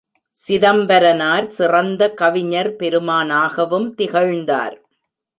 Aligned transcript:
சிதம்பரனார் 0.37 1.47
சிறந்த 1.47 2.13
கவிஞர் 2.13 2.69
பெருமானாகவும் 2.75 3.87
திகழ்ந்தார். 3.93 4.75